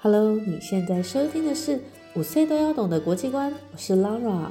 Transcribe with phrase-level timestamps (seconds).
[0.00, 1.80] Hello，你现在收听的是
[2.14, 4.46] 五岁都要懂的国际观，我是 Laura。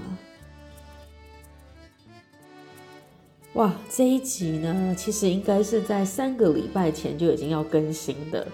[3.53, 8.45] 哇，这一集呢，其实应该是在三个礼拜前就已经要更新的，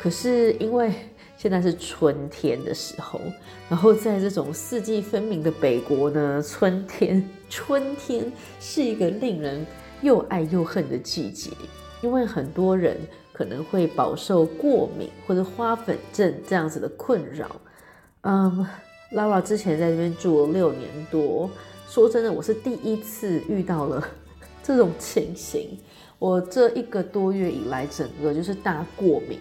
[0.00, 0.90] 可是因为
[1.36, 3.20] 现在是春天的时候，
[3.68, 9.66] 然后在这种四季分明的北国呢，春天， 春天是一个令人
[10.00, 11.50] 又爱又恨的季节，
[12.00, 12.96] 因为很多人。
[13.38, 17.48] 可能会饱受过敏或者花粉症这样子的困扰。
[18.22, 18.66] 嗯
[19.12, 21.48] ，Laura 之前在这边住了六年多，
[21.88, 24.04] 说真的，我是第一次遇到了
[24.60, 25.78] 这种情形。
[26.18, 29.38] 我这一个多月以来，整个就是大过敏，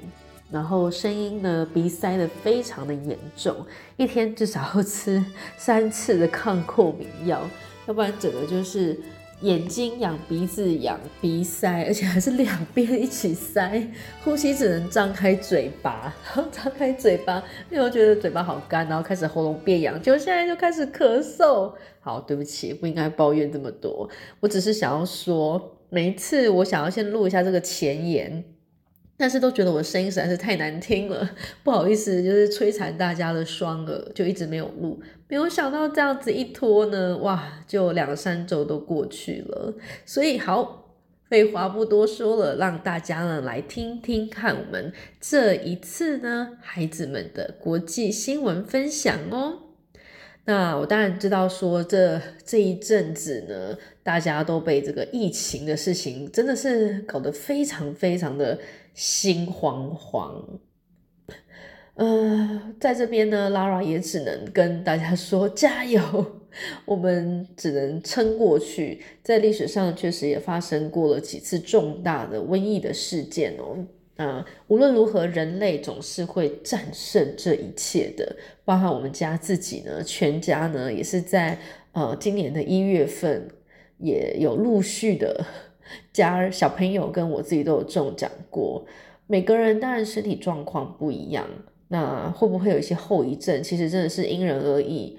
[0.52, 5.26] 然后声音呢鼻塞的非常的严重，一天至少要吃
[5.58, 7.42] 三次的抗过敏药，
[7.88, 8.96] 要不然整个就是。
[9.42, 13.88] 眼睛痒，鼻子痒，鼻塞，而且还是两边一起塞，
[14.24, 21.72] 呼吸只能张开嘴巴，然后张开嘴巴，因为觉得嘴巴好干，然后开始喉咙变痒，就现在就开始咳嗽。
[22.00, 28.44] 好，对不起，不应该抱怨这么多，我只是想要说，每一次我想要先录一下这个前言。
[29.20, 31.28] 但是都觉得我的声音实在是太难听了，
[31.64, 35.02] 不好意思，就是摧残大家的双耳，就一直没有录。
[35.28, 39.74] 没有想到这样子一拖呢，哇，就两三周都过去了。
[40.06, 40.94] 所以好，
[41.28, 49.64] 废话不多说了，让大家呢来听听看我们这一次呢孩子们的国际新闻分享哦。
[50.46, 58.60] 那我当然知道说这这一阵子呢，大家都被这个疫情的事情真的是搞得非常非常的。
[58.98, 60.42] 心惶惶，
[61.94, 66.02] 呃，在这边呢，Lara 也只能跟大家说加油，
[66.84, 69.04] 我们只能撑过去。
[69.22, 73.86] 在历史上确实也发生过了几次重大的瘟疫的事件哦。
[74.16, 78.36] 那无论如何，人类总是会战胜这一切的，
[78.66, 81.60] 包括我们家自己呢，全家呢也是在
[81.92, 83.48] 呃今年的一月份
[84.00, 85.46] 也有陆续的。
[86.14, 88.86] 家小朋友跟我自己都有中奖过，
[89.28, 91.46] 每个人当然身体状况不一样，
[91.90, 93.62] 那会不会有一些后遗症？
[93.62, 95.18] 其实真的是因人而异。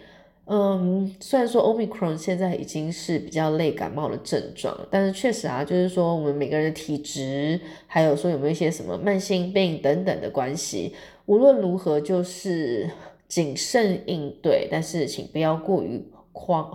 [0.50, 10.94] 嗯，虽然说 Omicron 现在已经是比较类感冒的症状，但是确实啊，就是说我们每个人的体质，还有说有没有一些什么慢性病等等的关系，
[11.26, 12.90] 无论如何就是
[13.28, 16.02] 谨慎应对，但是请不要过于
[16.32, 16.72] 慌，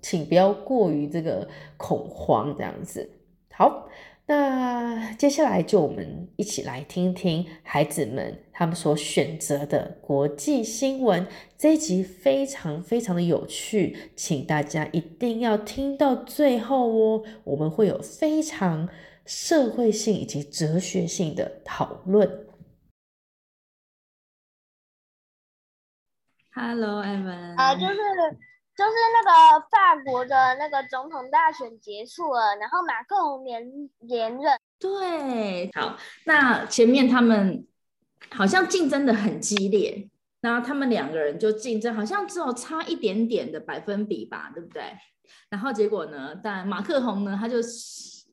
[0.00, 3.06] 请不要过于这个恐慌这样子。
[3.54, 3.88] 好，
[4.26, 11.26] 那接下来就我们一起来听听孩子们他们所选择的国际新闻。
[11.58, 17.24] 这一集非常非常的有趣，请大家一定要听到最后哦。
[17.44, 18.88] 我们会有非常
[19.26, 22.46] 社会性以及哲学性的讨论。
[26.54, 27.54] Hello，Evan。
[27.56, 27.96] 啊，就是。
[28.74, 34.58] 就是那个法国的那个总统大选结束了，然后马克龙连连任。
[34.78, 37.66] 对，好，那前面他们
[38.30, 40.08] 好像竞争的很激烈，
[40.40, 44.82] 然后他们两个人就竞争，好像只有差一点点的百分比吧，对不对？
[45.50, 47.58] 然后结果呢，但马克龙呢，他就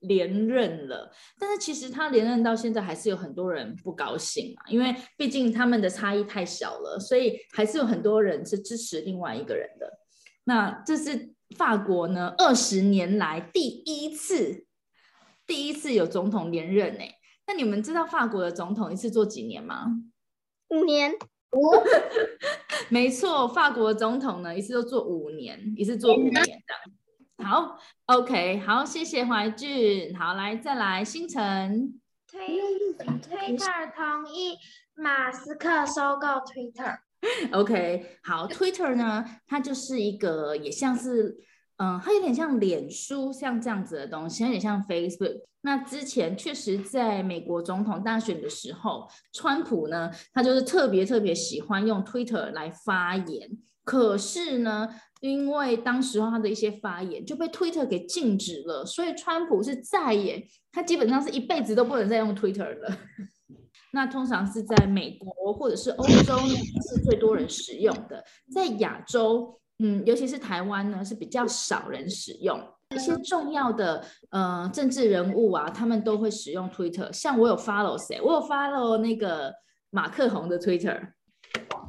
[0.01, 9.98] 连任了，但是其实他连任到现在还是有很多人不高兴嘛，因为毕竟他们的差异太小了，所以还是有很多人是支持另外一个人的。
[10.49, 14.65] 那这是法国呢二十年来第一次，
[15.45, 17.03] 第一次有总统连任呢。
[17.45, 19.85] 那你们知道法国的总统一次做几年吗？
[20.69, 21.13] 五年。
[22.89, 27.45] 没错，法国总统呢一次都做五年，一次做五年的。
[27.45, 27.77] 好
[28.07, 30.17] ，OK，好，谢谢怀俊。
[30.17, 32.01] 好，来再来，星辰。
[32.27, 32.59] 推
[33.21, 33.65] 推特
[33.95, 34.57] 同意
[34.95, 37.01] 马斯克收购 Twitter。
[37.51, 41.37] OK，好，Twitter 呢，它就是一个也像是，
[41.77, 45.41] 嗯，它有点像脸书，像这样子的东西，有点像 Facebook。
[45.61, 53.49] 那之前确实在美国总统大选的时候，川普呢，他就是特别特别喜欢用 Twitter 来发言。
[53.83, 54.87] 可是呢，
[55.19, 62.97] 因为当时候他的一些发言就被 Twitter 给禁止了，所以川普是再也，他基本上是一辈子都不能再用 Twitter 了。
[63.91, 66.55] 那通常是在美国或者是欧洲呢，
[66.87, 68.23] 是最多人使用的。
[68.53, 72.59] 在亚洲，嗯，尤其是台湾呢，是比较少人使用。
[72.95, 77.11] 一些重要的呃政治人物啊，他们都会使用 Twitter。
[77.13, 78.19] 像我有 follow 谁？
[78.21, 79.53] 我有 follow 那个
[79.91, 81.11] 马克宏的 Twitter。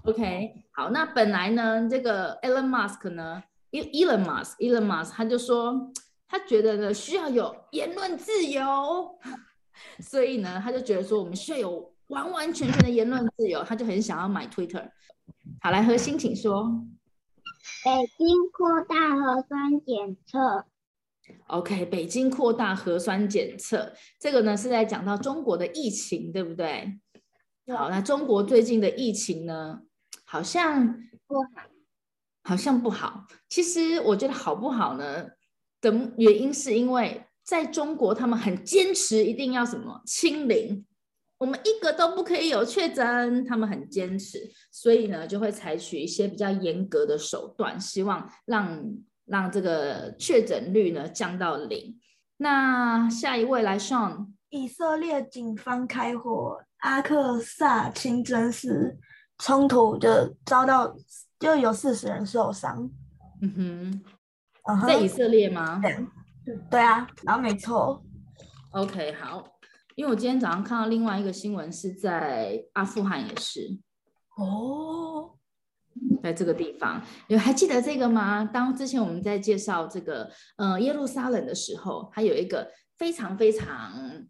[0.05, 3.43] OK，好，那本来呢，这个 Elon Musk 呢
[3.73, 5.91] ，Elon Musk，Elon Musk，他就说
[6.29, 9.19] 他觉得呢，需要有言论自由。
[10.01, 14.91] 所以呢，他就觉得说，我们需要有完完全全的言论自由，他就很想要买 Twitter。
[15.61, 16.85] 好，来核心，请说。
[17.85, 20.67] 北京扩大核酸检测。
[21.47, 26.99] OK，北京扩大核酸检测，这个呢是在讲到中国的疫情，对不对？
[27.69, 29.83] 好，那中国最近的疫情呢，
[30.25, 30.93] 好像
[31.29, 31.49] 不好，
[32.43, 33.27] 好像不好。
[33.49, 35.29] 其实我觉得好不好呢
[35.81, 40.85] 的原因，是因为在中国他们很坚持一定要什么清零，
[41.41, 44.39] 我们一个都不可以有确诊，他们很坚持，
[44.71, 48.85] 所以呢就会采取一些比较严格的手段，希望让
[49.25, 51.99] 让这个确诊率呢降到零。
[52.37, 56.63] 那下一位来上，以色列警方开火。
[56.81, 58.99] 阿克萨清真寺
[59.37, 60.97] 冲突就遭到
[61.39, 62.91] 就有四十人受伤，
[63.43, 64.03] 嗯
[64.65, 65.79] 哼，在以色列吗？
[65.83, 68.03] 对，对啊，然后没错。
[68.71, 69.47] OK，好，
[70.01, 73.69] 因为我今天早上看到另外一个新闻是在阿富汗也是，
[74.39, 75.37] 哦，
[76.23, 78.43] 在这个地方，你还记得这个吗？
[78.43, 84.27] 当之前我们在介绍这个呃耶路撒冷的时候，它有一个非常非常。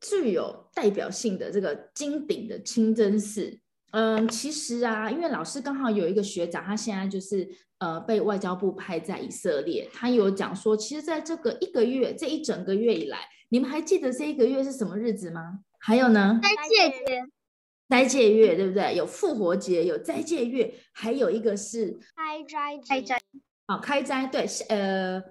[0.00, 3.58] 具有代表性的这个金顶的清真寺，
[3.90, 7.48] 嗯，其实啊，因为老师刚好有一个学长，他现在就是
[7.78, 13.18] 呃被外交部派在以色列，他有讲说，其实在这个一个月这一整个月以来，
[13.50, 15.60] 你们还记得这一个月是什么日子吗？
[15.78, 16.40] 还有呢？
[16.42, 17.24] 斋戒节，
[17.88, 18.94] 斋戒月对不对？
[18.94, 23.20] 有复活节，有斋戒月，还有一个是开斋开斋，
[23.66, 25.22] 哦，开斋对，呃，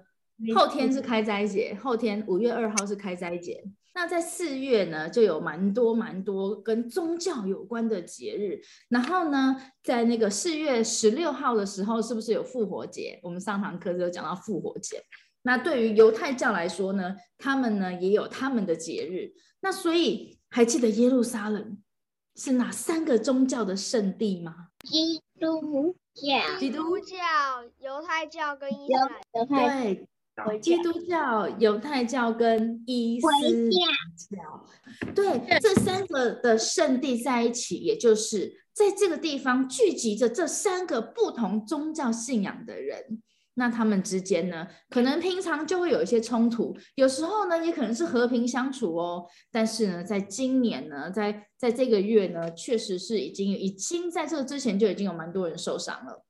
[0.54, 3.62] 后天是开斋节，后天五月二号是开斋节。
[3.94, 8.60] 那在四月呢，就有蛮多蛮多跟宗教有关的节日。
[8.88, 13.18] 然后呢，在那个四月十六号的时候，是不是有复活节？
[13.22, 15.02] 我们上堂课就有讲到复活节。
[15.42, 19.32] 那对于犹太教来说呢，他们呢也有他们的节日。
[19.60, 21.78] 那所以还记得耶路撒冷
[22.36, 24.68] 是哪三个宗教的圣地吗？
[24.84, 27.16] 基督教、基督教、
[27.78, 29.84] 犹太教跟伊斯兰。
[29.86, 30.06] 对。
[30.62, 33.66] 基督教、犹太教跟伊斯兰
[34.16, 43.20] 教，对这三个的圣地在一起，也就是在这个地方聚集着这三个不同宗教信仰的人。
[43.58, 49.26] 那他们之间呢，可能平常就会有一些冲突，有时候呢，也可能是和平相处哦。
[49.50, 56.24] 但是呢，在今年呢，在在这个月呢，确实是已经已经在这个之前就已经有蛮多人受伤了。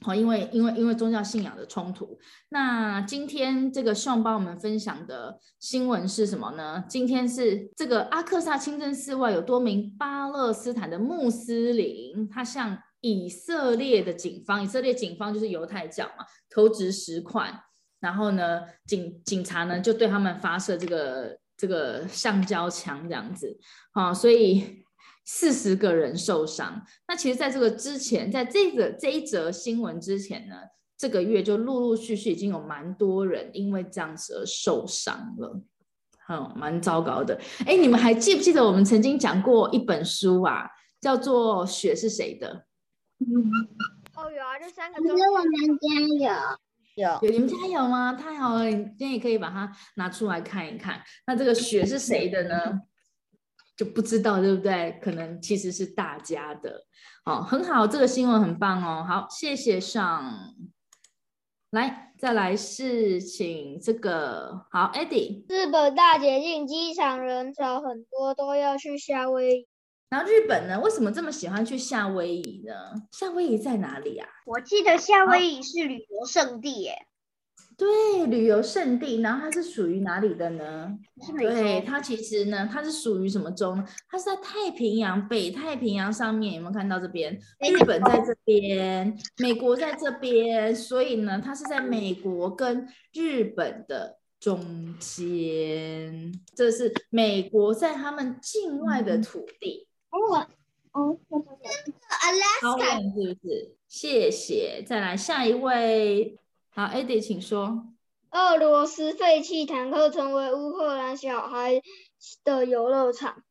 [0.00, 2.18] 好，因为因为因为宗教信仰的冲突，
[2.48, 6.82] 那今天这个望帮我们分享的新闻是什么呢？
[6.88, 17.52] 今天是这个阿克萨清真寺外有多名巴勒斯坦的穆斯林，他向以色列的警方，以色列警方就是犹太教嘛，投掷石块，
[18.00, 23.58] 然后呢，警警察呢就对他们发射这个这个橡胶枪这样子，
[23.92, 24.82] 啊，所以。
[25.26, 26.84] 四十个人受伤。
[27.08, 30.56] 那其实，在这个之前，在这个这一则新闻之前呢，
[30.98, 35.62] 这个月就陆陆续续已经有蛮多人因为这样子而受伤了，
[36.28, 37.40] 嗯，蛮糟糕的。
[37.64, 40.68] 哎，你们还记不记得我们曾经讲过一本书啊，
[41.00, 42.54] 叫做《雪是谁的》？
[44.16, 45.00] 哦，有啊，这三个。
[45.00, 46.58] 其实我们家
[46.96, 48.12] 有，有，你们家有吗？
[48.12, 51.02] 太好了，你今天也可以把它拿出来看一看。
[51.26, 52.80] 那这个雪是谁的呢？
[53.76, 55.00] 就不知道对不对？
[55.02, 56.84] 可能其实是大家的
[57.24, 59.04] 哦，很好，这个新闻很棒哦。
[59.04, 60.54] 好，谢谢上。
[61.70, 65.44] 来，再来是请这个好，Eddie。
[65.48, 69.66] 日本大捷径，机场人潮很多，都要去夏威夷。
[70.14, 72.72] 然后日本呢，为什么这么喜欢去夏威夷呢？
[73.10, 74.28] 夏威夷在哪里啊？
[74.46, 76.94] 我记得夏威夷是旅游胜地耶。
[77.76, 80.96] 对，旅游胜地，然后它是属于哪里的呢？
[81.36, 83.84] 对，它其实呢，它是属于什么州呢？
[84.08, 87.36] 它是在太平洋，北太平洋上面，有没有看到这边？
[87.58, 99.88] 日本在这边，美国在这边，所以呢，它是在美国跟日本的中间，这是美国在他们境外的土地。
[100.14, 100.46] 哦
[100.92, 101.44] 哦，这个
[102.22, 103.74] Alaska 是不是？
[103.88, 106.38] 谢谢，再来下一位。
[106.70, 107.88] 好，Eddie，请说。
[108.30, 111.82] 俄罗斯废弃坦克成为乌克兰小孩
[112.44, 113.42] 的游乐场。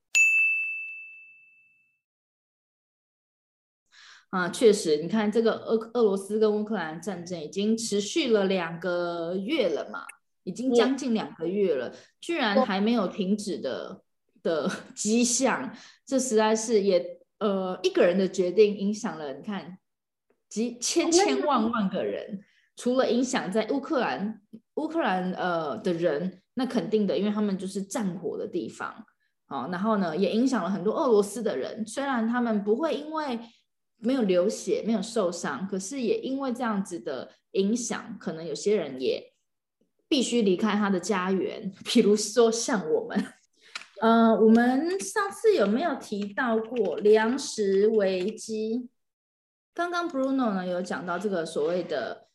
[4.29, 10.05] 啊，确实，你看这个俄俄罗斯跟乌克兰战争已经持续了两个月了嘛，
[10.43, 14.01] 已经将近两个月了，居然还没有停止的
[14.43, 19.79] 的 迹象，这实在是也呃一个人的决定影响了，你看
[20.49, 22.43] 几千千万万个人。
[22.75, 24.41] 除了影响在乌克兰，
[24.75, 29.05] 乌克兰呃的人，那肯定的，因为他们就是战火的地方
[29.47, 31.85] 哦，然后呢，也影响了很多俄罗斯的人。
[31.85, 33.39] 虽然他们不会因为
[33.97, 39.23] 没有流血、没有受伤，可是也因为这样子的影响，可能有些人也
[40.07, 41.71] 必须离开他的家园。
[41.85, 43.23] 比如说像我们，
[44.03, 48.89] 呃，我们上次有没有提到过粮食危机？
[49.73, 52.27] 刚刚 Bruno 呢有讲到这个所谓的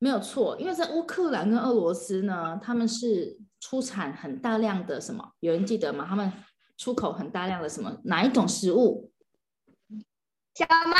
[0.00, 3.38] 没有错，因为在乌克兰跟俄罗斯呢，他们是。
[3.60, 5.32] 出产很大量的什么？
[5.40, 6.04] 有人记得吗？
[6.06, 6.30] 他们
[6.76, 7.98] 出口很大量的什么？
[8.04, 9.10] 哪一种食物？
[10.54, 10.98] 小麦。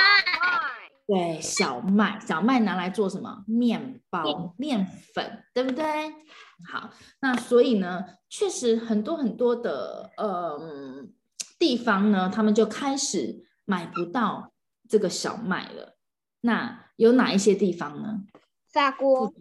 [1.06, 2.18] 对，小麦。
[2.18, 3.44] 小麦拿来做什么？
[3.47, 5.85] 面包、面粉，对不对？
[6.71, 11.07] 好，那所以呢，确实很多很多的呃
[11.59, 14.53] 地方呢，他们就开始买不到
[14.89, 15.97] 这个小麦了。
[16.41, 18.25] 那有哪一些地方呢？
[18.71, 19.33] 法国。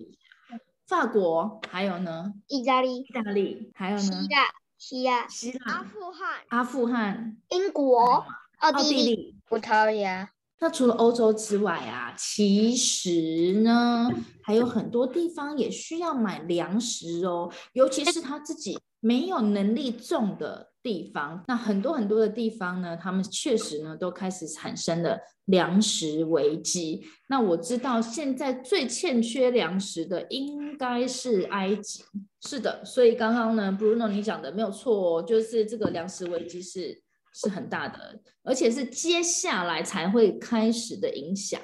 [0.85, 2.33] 法国还有呢？
[2.47, 4.01] 意大利、意大利还有呢？
[4.03, 4.45] 希腊、
[4.77, 8.25] 希腊、希腊、阿富汗、阿富汗、英国、
[8.59, 10.29] 奥地利、葡萄牙。
[10.59, 14.09] 那除了欧洲之外啊，其实呢，
[14.43, 20.69] 还有很多地方也需要买粮食哦，尤其是他自己没有能力种的。
[20.83, 27.01] 地方，那很多很多的地方呢，他们确实呢都开始产生了粮食危机。
[27.29, 32.03] 那我知道现在最欠缺粮食的应该是埃及，
[32.45, 32.83] 是的。
[32.83, 37.01] 所以刚刚呢，Bruno 你讲的没有错哦，就是这个粮食危机是
[37.33, 41.59] 是很大的，而且是接下来才会开始的影响。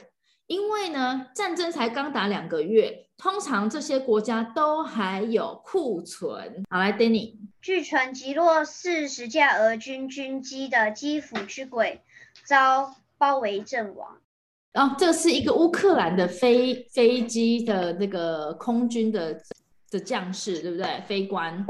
[0.48, 6.64] 因为呢，战争才刚打两个月，通常这些国家都还有库存。
[6.72, 12.02] 好，来，Danny，据传击落四十架俄军军机的基辅之鬼
[12.48, 14.18] 遭包围阵亡。
[14.74, 19.40] 哦，这是一个乌克兰的飞飞机的那个空军的
[19.92, 21.02] 的将士，对不对？
[21.08, 21.64] 飞官。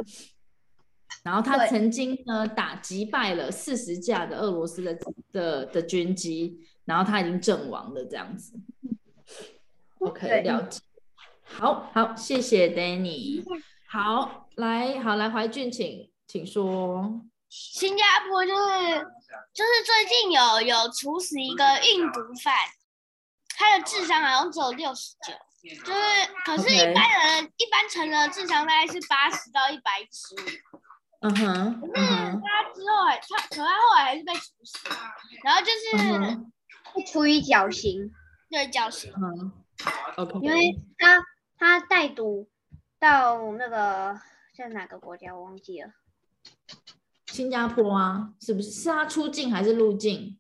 [1.24, 4.98] 然后他曾经呢打击败了四十架的俄罗斯的
[5.32, 6.66] 的的军机。
[6.86, 8.52] 然后他已经阵亡了，这样子。
[10.00, 10.82] OK，了解。
[11.44, 13.44] 好好，谢谢 Danny。
[13.88, 17.22] 好，来，好来，怀俊，请请说。
[17.48, 18.98] 新加坡就是
[19.54, 22.56] 就是最近有有处死一个印度犯，
[23.56, 25.32] 他的智商好像只有六十九，
[25.86, 26.00] 就是
[26.44, 30.80] 可是一般人一般成人的智商大概是八十到一百十五。
[31.20, 31.82] 嗯哼。
[31.82, 31.94] 可是
[32.42, 34.90] 他之后还他可他后来还是被处死，
[35.44, 36.46] 然后就是。
[37.14, 38.12] 处以绞刑，
[38.50, 39.14] 对绞刑。
[39.16, 39.52] 嗯
[40.18, 40.40] ，OK。
[40.42, 41.24] 因为他
[41.56, 42.50] 他带毒
[42.98, 44.20] 到那个
[44.58, 45.92] 在哪个国家我忘记了，
[47.28, 48.72] 新加坡啊，是不是？
[48.72, 50.40] 是他出境还是入境？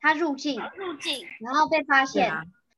[0.00, 2.32] 他入境，入境，然后被发现。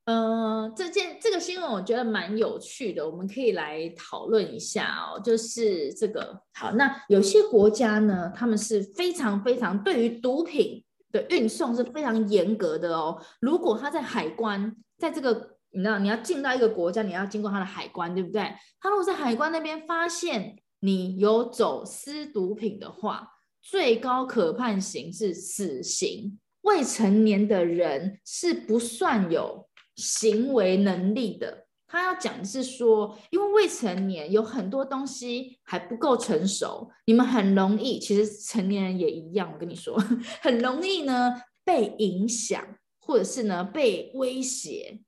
[0.06, 5.20] 嗯，这件这个新闻我觉得蛮有趣的，我们可以来讨论一下哦。
[5.20, 10.82] 就是这个好，那有些国家呢，他们是非常非常对于毒品。
[11.12, 13.16] 的运送是非常严格的哦。
[13.40, 18.42] 如果他在海关，在这个你知道你要进到一个国家，你要经过他的海关，对不对？
[18.80, 23.28] 他如果在海关那边发现你有走私毒品的话，
[23.62, 26.38] 最高可判刑是死刑。
[26.62, 29.65] 未成年的人是不算有
[29.96, 31.66] 行为能力的。
[31.88, 39.50] 他要讲的是说，因为未成年有很多东西还不够成熟，你们很容易，其实成年人也一样。
[39.52, 39.96] 我跟你说，
[40.42, 45.00] 很容易呢被影响，或者是呢被威胁。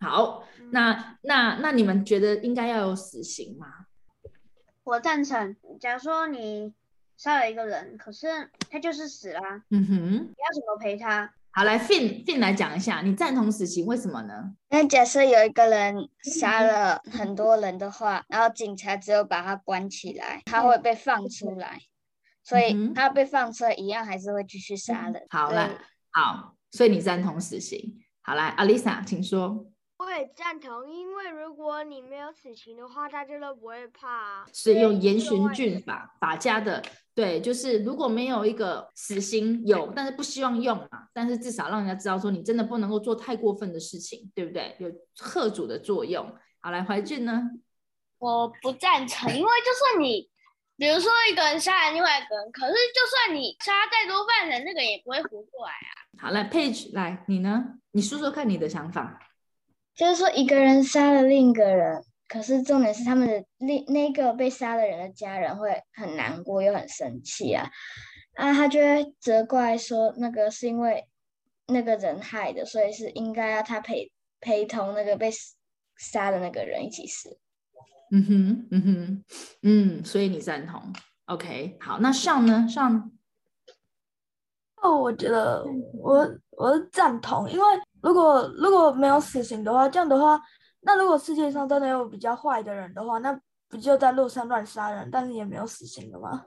[0.00, 3.86] 好，那那那你们觉得应该要有死刑吗？
[4.84, 5.56] 我赞成。
[5.80, 6.74] 假如说你
[7.16, 11.34] 杀了一个人，可是他就是死了，嗯哼，你要怎么赔他？
[11.58, 14.54] 好，来 Fin Fin 来讲一下，你赞同死刑，为什么呢？
[14.68, 21.80] 因为假设有一个人杀了很多人的话，然后警察只有把他关起来，他会被放出来，
[22.44, 25.20] 所以他被放出来一样还是会继续杀人。
[25.30, 25.68] 好了，
[26.12, 27.98] 好，所以你赞同死刑。
[28.22, 29.66] 好来，Alisa，请说。
[29.98, 34.46] 我也赞同，因为如果你没有死刑的话，大家都不会怕。
[34.54, 36.80] 是用严刑峻法法家的，
[37.16, 44.76] 对，就是如果没有一个死刑有，但是不希望用嘛，但是至少让人家知道说你真的不能够做太过分的事情，对不对？
[44.78, 44.88] 有
[45.18, 46.32] 贺阻的作用。
[46.60, 47.42] 好，来怀俊呢？
[48.18, 50.30] 我不赞成，因为就算你，
[50.76, 55.90] 比如说一个人杀了另外一个人，可是就算你杀再多犯人，那个也不会活过来啊。
[56.20, 57.64] 好，来 Page，来你呢？
[57.90, 59.18] 你说说看你的想法。
[59.98, 67.68] 就是说，一个人杀了另一个人，可是重点是他们的另那个被杀的人的家人会很难过又很生气啊，
[68.36, 71.04] 啊，他就会责怪说那个是因为
[71.66, 75.32] 那个人害的，所以是应该要他陪陪同那个被
[75.96, 77.36] 杀的那个人一起死。
[78.12, 79.24] 嗯哼，嗯哼，
[79.62, 80.80] 嗯，所以你赞同
[81.26, 82.68] ？OK，好，那上呢？
[82.68, 83.10] 上
[84.88, 87.64] 哦，我觉得我我是赞同，因为
[88.00, 90.40] 如果如果没有死刑的话，这样的话，
[90.80, 96.44] 那如果世界上真的有比较坏的人的话，那不就在路上乱杀人，但是也没有死刑了吗？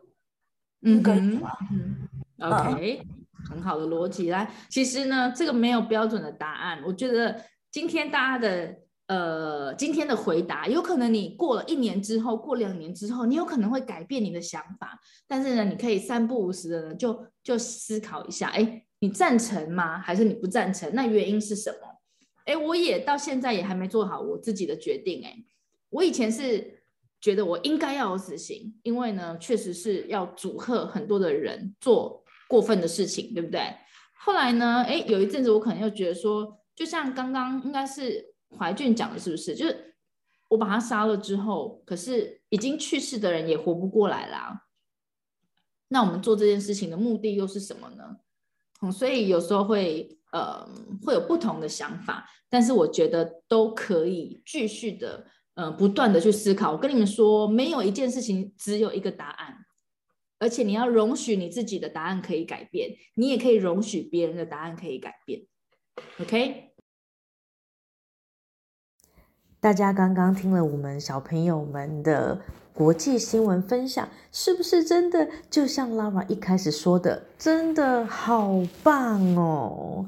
[0.84, 1.52] 嗯可以吗？
[1.72, 3.06] 嗯，OK，
[3.48, 4.32] 很好的逻辑。
[4.32, 6.82] 来，其实呢，这个没有标准的答案。
[6.84, 14.98] 我觉得今天大家的呃，今天的回答，有可能你过了一年之后，过两年之后，你有可能会改变你的想法。
[15.28, 20.00] 但是呢，你可以三不五时的呢，就就思考一下，哎，你赞成吗？
[20.00, 20.94] 还是你不赞成？
[20.94, 22.02] 那原因是什么？
[22.46, 25.24] 哎，我也到现在也还没做好我自己的决定。
[25.24, 25.36] 哎，
[25.90, 26.84] 我以前是
[27.20, 33.62] 觉得我应该要有死刑，因为呢，确实是要阻吓很多的人做过分的事情，对不对？
[34.18, 39.56] 后来呢，哎，有一阵子我可能又觉得说，就像刚刚应该是怀俊讲的，是不是？
[39.56, 39.96] 就是
[40.50, 44.68] 我把他杀了之后，可是已经去世的人也活不过来啦。
[45.94, 48.16] 那我们做这件事情的目的又是什么呢？
[48.82, 50.66] 嗯，所以有时候会呃
[51.04, 56.72] 会有不同的想法，但是我觉得都可以继续的呃不断的去思考。
[56.72, 59.66] 我跟你们说，没有一件事情只有一个答案，
[60.40, 65.46] 而且你要容许你自己的答案可以改变，你也可以容许别人的答案可以改变。
[66.22, 66.72] OK，
[69.60, 72.42] 大家刚刚听了我们小朋友们的
[72.74, 78.52] 国际新闻分享，是不是真的就像 Lara 一开始说的，真的好
[78.82, 80.06] 棒哦？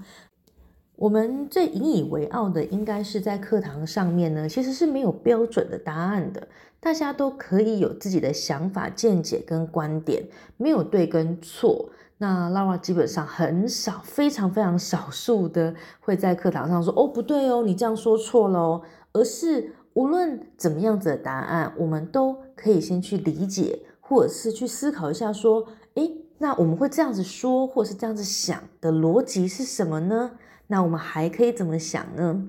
[0.95, 6.47] 我们最引以为傲的，应该是在课堂上面呢，其实是没有标准的答案的，
[6.79, 10.23] 大家都可以有自己的想法、见解跟观点，
[10.55, 11.89] 没有对跟错。
[12.19, 30.31] 那 Lara 基本上很少，非常非常少数的会在课堂上说：“哦，不对哦，你这样说错了哦。”而是无论怎么样子的答案，我们都可以先去理解，或者是去思考一下，说：“诶，那我们会这样子说，或者是这样子想的逻辑是什么呢？
[30.67, 32.47] 那我们还可以怎么想呢？”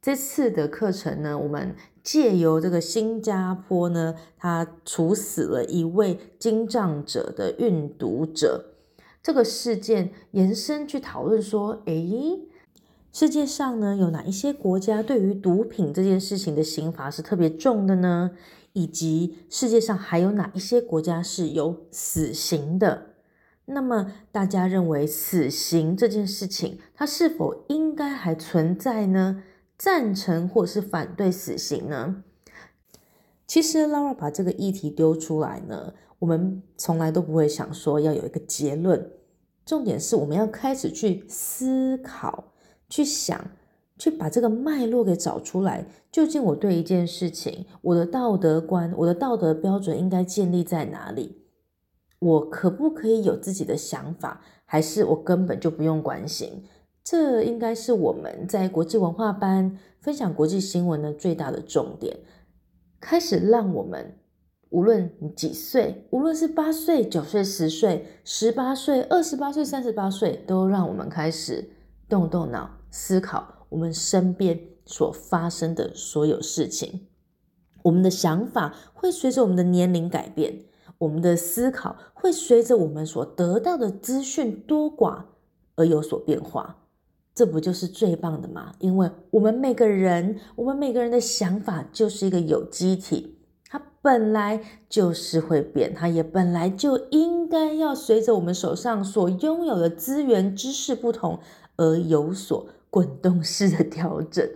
[0.00, 8.64] 这次的课程呢，我们借由这个新加坡呢，他处死了一位精障者的运毒者
[9.22, 12.40] 这个事件，延伸去讨论说：“诶。”
[13.12, 18.30] 世界上呢，有哪一些国家对于毒品这件事情的刑罚是特别重的呢？
[18.72, 23.08] 以及世界上还有哪一些国家是有死刑的？
[23.66, 29.42] 那么大家认为死刑这件事情，它是否应该还存在呢？
[29.76, 32.24] 赞成或是反对死刑呢？
[33.46, 39.10] 其实 Laura 把这个议题丢出来呢，我们从来都不会想说要有一个结论，
[39.66, 42.51] 重点是我们要开始去思考。
[42.92, 43.42] 去想，
[43.96, 45.86] 去把这个脉络给找出来。
[46.10, 51.38] 究竟我对一件事情，我的道德观、我的道德标准应该建立在哪里？
[52.18, 56.64] 我可不可以有自己的想法，还是我根本就不用关心？
[57.02, 62.18] 这应该是我们在国际文化班分享国际新闻的最大的重点。
[63.00, 64.18] 开始让我们，
[64.68, 71.70] 无论你几岁，无论是八岁、九岁、十岁、十八岁、二十八岁、三十八岁，都让我们开始
[72.06, 72.81] 动动脑。
[72.92, 77.08] 思考我们身边所发生的所有事情，
[77.82, 80.66] 我们的想法会随着我们的年龄改变，
[80.98, 85.24] 我们的思考会随着我们所得到的资讯多寡
[85.74, 86.78] 而有所变化。
[87.34, 88.74] 这不就是最棒的吗？
[88.78, 93.38] 因为我们每个人，我们每个人的想法就是一个有机体，
[93.70, 101.38] 它本来就是会变，它也本来就应该要随着我们手上所拥有的资源、知识不同
[101.76, 102.68] 而有所。
[102.92, 104.46] 滚动式的调整。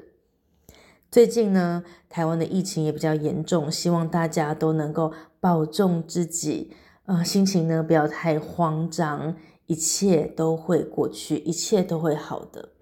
[1.11, 6.75] 最近呢，台湾的疫情也比较严重，希望大家都能够保重自己，
[7.07, 12.73] 呃，心情呢不要太慌张，一切都会过去，一切都会好的。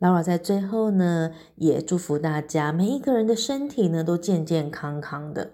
[0.00, 5.52] Laura 在最后呢，也祝福大家每一个人的身体呢都健健康康的，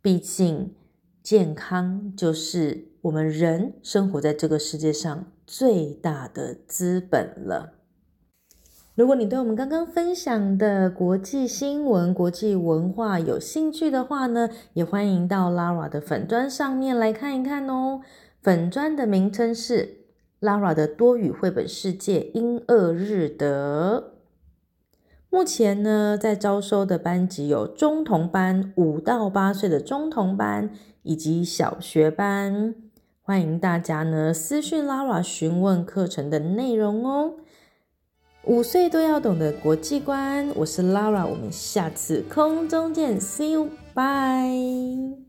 [0.00, 0.74] 毕竟
[1.22, 7.74] 健康就是我们人生活在这个世界上最大的资本了。
[8.96, 18.00] 如果你对我们刚刚分享的国际新闻、国际文化有兴趣的话呢，也欢迎到 Lara 的粉砖上面来看一看哦。
[18.40, 19.98] 粉砖的名称是
[20.40, 24.14] Lara 的多语绘本世界英二日德。
[25.28, 30.70] 目前呢，在招收的班级有中童班五到八岁的中童班
[31.02, 32.74] 以及小学班，
[33.20, 37.34] 欢迎大家呢私讯 Lara 询问课程的内容哦。
[38.46, 40.48] 五岁都要懂的国际观。
[40.54, 45.25] 我是 Lara，我们下次空中见，See you，bye。